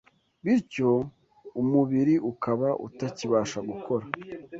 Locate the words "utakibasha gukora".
2.87-4.05